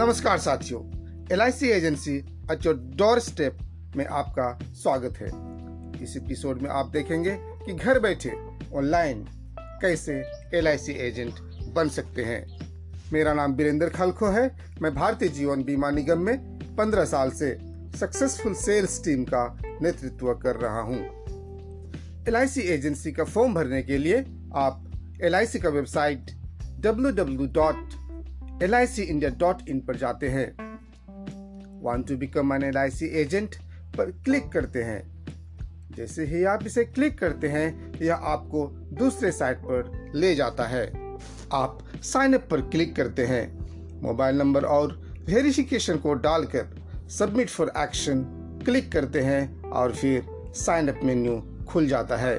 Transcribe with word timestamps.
नमस्कार 0.00 0.38
साथियों 0.38 0.90
LIC 1.26 1.62
agency 1.62 2.16
at 2.52 2.66
your 2.66 2.74
doorstep 3.18 3.58
में 3.96 4.06
आपका 4.06 4.58
स्वागत 4.74 5.16
है 5.16 5.26
इस 6.02 6.16
एपिसोड 6.16 6.62
में 6.62 6.70
आप 6.70 6.86
देखेंगे 6.86 7.36
कि 7.40 7.72
घर 7.72 8.00
बैठे 8.00 8.30
ऑनलाइन 8.74 9.28
कैसे 9.60 10.22
LIC 10.62 10.88
एजेंट 10.88 11.34
बन 11.72 11.88
सकते 11.88 12.22
हैं 12.22 12.60
मेरा 13.12 13.34
नाम 13.34 13.54
बीरेंद्र 13.54 13.88
खलखो 13.88 14.26
है, 14.26 14.56
मैं 14.82 14.94
भारतीय 14.94 15.28
जीवन 15.28 15.64
बीमा 15.64 15.90
निगम 15.90 16.18
में 16.18 16.58
15 16.76 17.04
साल 17.04 17.30
से 17.30 17.58
सक्सेसफुल 17.98 18.54
सेल्स 18.54 19.04
टीम 19.04 19.24
का 19.24 19.58
नेतृत्व 19.82 20.34
कर 20.34 20.56
रहा 20.56 20.80
हूँ। 20.80 21.24
LIC 22.24 22.58
एजेंसी 22.58 23.12
का 23.12 23.24
फॉर्म 23.24 23.54
भरने 23.54 23.82
के 23.82 23.98
लिए 23.98 24.24
आप 24.54 24.84
LIC 25.24 25.62
का 25.62 25.68
वेबसाइट 25.68 26.30
www 26.80 27.99
एल 28.62 28.72
पर 29.86 29.96
जाते 29.96 30.28
हैं। 30.28 30.52
Want 31.82 32.08
to 32.08 32.16
become 32.16 32.52
an 32.52 32.62
L 32.62 32.76
agent 33.02 33.54
पर 33.96 34.10
क्लिक 34.10 34.48
करते 34.48 34.82
हैं। 34.82 35.26
जैसे 35.96 36.24
ही 36.24 36.44
आप 36.44 36.66
इसे 36.66 36.84
क्लिक 36.84 37.18
करते 37.18 37.48
हैं, 37.48 37.92
यह 38.02 38.14
आपको 38.14 38.66
दूसरे 38.72 39.32
साइट 39.32 39.58
पर 39.58 40.12
ले 40.14 40.34
जाता 40.34 40.64
है। 40.64 40.92
आप 41.52 41.78
साइन 42.02 42.34
अप 42.34 42.48
पर 42.50 42.60
क्लिक 42.60 42.96
करते 42.96 43.26
हैं। 43.26 43.60
मोबाइल 44.02 44.36
नंबर 44.36 44.64
और 44.64 45.16
वेरिफिकेशन 45.28 45.96
को 45.96 46.14
डालकर 46.14 46.66
सबमिट 47.10 47.48
फॉर 47.50 47.72
एक्शन 47.78 48.22
क्लिक 48.64 48.92
करते 48.92 49.20
हैं 49.20 49.62
और 49.62 49.94
फिर 49.94 50.26
साइन 50.54 50.88
अप 50.88 51.00
मेन्यू 51.04 51.64
खुल 51.68 51.86
जाता 51.86 52.16
है। 52.16 52.38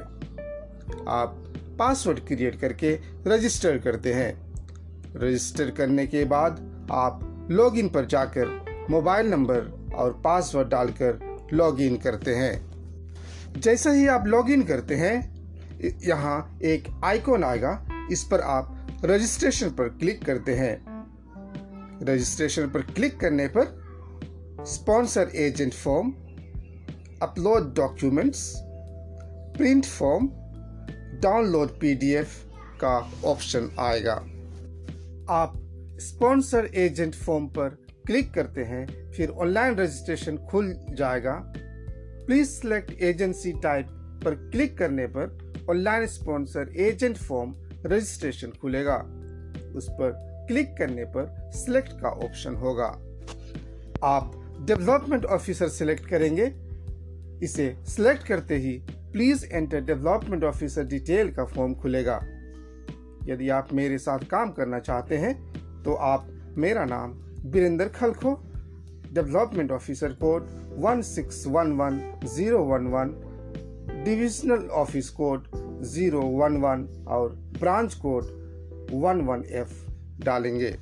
आप 1.08 1.54
पासवर्ड 1.80 2.20
क्रिएट 2.20 2.60
करके 2.60 3.00
रजिस्टर 3.28 3.78
करते 3.78 4.14
हैं। 4.14 4.51
रजिस्टर 5.16 5.72
करने 5.72 6.08
के 6.08 6.26
बाद 6.26 6.88
आप 6.92 7.48
लॉगिन 7.52 7.90
पर 7.90 8.06
जाकर 8.06 8.60
मोबाइल 8.90 9.28
नंबर 9.28 9.90
और 9.96 10.22
पासवर्ड 10.24 10.68
डालकर 10.68 11.20
लॉगिन 11.54 11.98
करते 11.98 12.36
हैं। 12.36 12.72
जैसे 13.60 13.92
ही 13.92 14.08
आप 14.08 14.28
लॉगिन 14.28 14.64
करते 14.64 14.96
हैं 14.96 15.16
यहाँ 16.08 16.60
एक 16.64 17.02
आइकॉन 17.04 17.44
आएगा। 17.44 17.88
इस 18.12 18.24
पर 18.24 18.40
आप 18.40 18.88
रजिस्ट्रेशन 19.06 19.70
पर 19.70 19.90
क्लिक 19.90 20.26
करते 20.26 20.56
हैं। 20.56 20.74
रजिस्ट्रेशन 22.04 22.68
पर 22.68 22.82
क्लिक 22.82 23.20
करने 23.20 23.48
पर 23.48 23.80
sponsor 24.68 25.32
agent 25.36 25.74
form 25.74 26.12
upload 27.22 27.76
documents 27.76 28.54
print 29.58 29.86
form 29.86 30.30
download 31.22 31.80
PDF 31.80 32.28
का 32.84 33.12
ऑप्शन 33.26 33.70
आएगा। 33.80 34.24
आप 35.32 35.54
स्पॉन्सर 36.02 36.66
एजेंट 36.76 37.16
फॉर्म 37.16 37.48
पर 37.48 37.70
क्लिक 38.06 38.34
करते 38.34 38.64
हैं, 38.64 39.12
फिर 39.12 39.30
ऑनलाइन 39.30 39.76
रजिस्ट्रेशन 39.76 40.38
खुल 40.38 40.74
जाएगा। 40.90 41.34
प्लीज़ 42.26 42.50
सिलेक्ट 42.50 42.92
एजेंसी 43.02 43.52
टाइप 43.54 43.88
पर 44.26 44.36
क्लिक 44.52 44.78
करने 44.78 45.06
पर 45.08 45.54
online 45.70 46.08
sponsor 46.08 46.74
agent 46.78 47.18
form 47.18 47.54
registration 47.86 48.52
खुलेगा। 48.62 48.98
उस 49.76 49.88
पर 49.90 50.12
क्लिक 50.48 50.76
करने 50.78 51.06
पर 51.06 51.52
सिलेक्ट 51.56 51.90
का 52.02 52.10
ऑप्शन 52.10 52.56
होगा। 52.56 52.88
आप 54.04 54.32
डेवलपमेंट 54.68 55.26
ऑफिसर 55.26 55.70
सिलेक्ट 55.70 56.10
करेंगे। 56.10 56.52
इसे 57.46 57.76
सिलेक्ट 57.88 58.28
करते 58.28 58.58
ही 58.58 58.78
please 58.92 59.46
enter 59.46 59.82
development 59.82 60.44
officer 60.44 60.84
detail 60.84 61.32
का 61.32 61.46
फॉर्म 61.46 61.74
खुलेगा। 61.74 62.20
यदि 63.26 63.50
आप 63.50 63.74
मेरे 63.74 63.98
साथ 63.98 64.20
काम 64.20 64.52
करना 64.52 64.80
चाहते 64.80 65.18
हैं 65.18 65.34
तो 65.84 65.94
आप 65.94 66.28
मेरा 66.58 66.86
नाम 66.86 67.14
Birendra 67.52 67.86
खलखो 67.86 68.34
development 69.14 69.72
officer 69.72 70.14
code 70.14 70.48
one 70.80 71.02
six 71.02 71.48
one 71.48 71.72
one 71.72 72.00
zero 72.26 72.64
one 72.64 72.88
one 72.88 73.14
divisional 74.06 74.68
office 74.74 75.10
code 75.10 75.48
zero 75.84 76.22
one 76.22 76.58
one 76.58 77.06
और 77.08 77.30
branch 77.60 77.94
code 77.94 78.24
one 78.94 79.22
one 79.22 79.44
F 79.52 79.74
डालेंगे। 80.26 80.78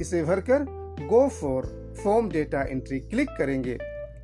इसे 0.00 0.22
भरकर 0.22 0.64
go 1.06 1.28
for 1.28 1.66
form 2.04 2.28
data 2.28 2.62
entry 2.62 3.00
click 3.00 3.30
करेंगे। 3.38 3.78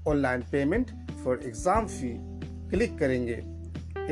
Online 0.08 0.42
payment 0.52 0.90
for 1.24 1.40
exam 1.44 1.86
fee 1.86 2.10
click 2.70 2.98
करेंगे। 2.98 3.34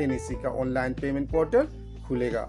NEC 0.03 0.35
का 0.35 0.49
online 0.49 0.93
payment 0.93 1.31
portal 1.31 1.67
खुलेगा। 2.07 2.41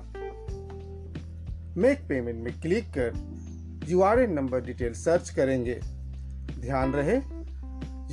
make 1.76 1.98
payment 2.08 2.42
में 2.44 2.60
click 2.60 2.84
कर 2.98 3.86
यूआरएन 3.88 4.32
नंबर 4.32 4.60
डिटेल 4.60 4.92
सर्च 4.92 5.30
करेंगे। 5.30 5.80
ध्यान 6.60 6.92
रहे 6.92 7.16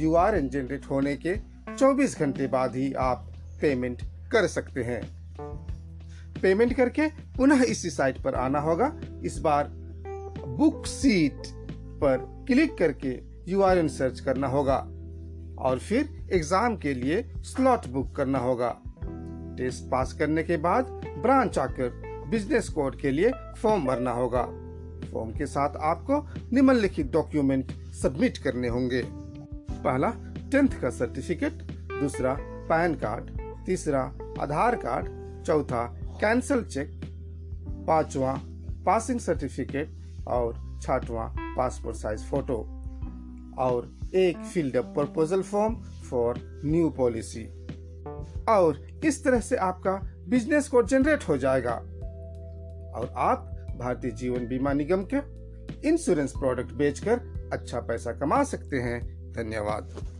यू 0.02 0.14
आर 0.16 0.36
एन 0.36 0.50
जनरेट 0.50 0.86
होने 0.86 1.16
के 1.18 1.36
24 1.78 2.20
घंटे 2.20 2.48
बाद 2.48 2.76
ही 2.76 2.94
आप 2.94 3.32
पेमेंट 3.62 4.02
कर 4.32 4.48
सकते 4.48 4.84
हैं। 4.84 5.02
पेमेंट 6.42 6.74
करके 6.74 7.08
पुनः 7.38 7.64
इसी 7.64 7.90
साइट 7.90 8.22
पर 8.22 8.36
आना 8.36 8.60
होगा। 8.60 8.92
इस 9.24 9.38
बार 9.40 9.85
बुक 10.48 10.86
सीट 10.86 11.48
पर 12.02 12.26
क्लिक 12.48 12.78
करके 12.78 13.20
यूआरएन 13.48 13.88
सर्च 13.88 14.20
करना 14.20 14.48
होगा 14.48 14.78
और 15.60 15.80
फिर 15.80 16.10
एग्ज़ाम 16.34 16.76
के 16.78 16.94
लिए 16.94 17.22
स्लॉट 17.46 17.88
बुक 17.88 18.16
करना 18.16 18.40
होगा। 18.40 18.70
टेस्ट 19.58 19.90
पास 19.92 20.14
करने 20.14 20.44
के 20.44 20.58
बाद 20.58 20.90
ब्रांच 21.18 21.58
आकर 21.60 22.02
बिज़नेस 22.30 22.70
कोड 22.70 23.00
के 23.00 23.12
लिए 23.12 23.32
फॉर्म 23.58 23.86
भरना 23.86 24.12
होगा। 24.12 24.44
फॉर्म 25.12 25.32
के 25.32 25.46
साथ 25.46 25.76
आपको 25.84 26.20
निम्नलिखित 26.54 27.12
डॉक्यूमेंट 27.12 27.72
सबमिट 28.02 28.38
करने 28.38 28.68
होंगे। 28.68 29.02
पहला 29.06 30.10
टेंथ 30.52 30.80
का 30.82 30.90
सर्टिफिकेट 30.90 31.62
दूसरा 31.92 32.34
पैन 32.70 32.96
कार्ड 32.96 33.30
तीसरा, 33.66 34.02
आधार 34.40 34.76
कार्ड 34.76 35.44
चौथा 35.46 35.86
कैंसल 36.22 36.64
चेक 36.64 37.02
पांचवा 37.88 38.34
पासिंग 38.86 39.20
सर्टिफिकेट 39.20 39.95
और 40.28 40.80
छठवा 40.82 41.36
पासपोर्ट 41.40 41.98
साइज़ 41.98 42.24
फ़ोटो 42.24 42.82
और 43.58 44.00
एक 44.16 44.38
filled 44.38 44.78
up 44.78 44.86
proposal 44.86 45.42
form 45.42 45.76
for 45.82 46.62
new 46.66 46.90
policy 46.90 47.46
और 48.50 48.88
इस 49.06 49.24
तरह 49.24 49.40
से 49.40 49.56
आपका 49.56 49.92
बिज़नेस 50.28 50.68
को 50.68 50.84
जनरेट 50.84 51.24
हो 51.30 51.38
जाएगा। 51.38 51.74
और 52.96 53.14
आप 53.18 53.52
भारतीय 53.80 54.12
जीवन 54.12 54.48
बीमा 54.48 54.74
निगम 54.74 55.08
के 55.14 55.18
इंश्योरेंस 55.90 56.32
प्रोडक्ट 56.32 56.72
बेचकर 56.72 57.22
अच्छा 57.54 57.80
पैसा 57.80 58.12
कमा 58.12 58.44
सकते 58.44 58.78
हैं। 58.78 59.32
धन्यवाद। 59.32 60.15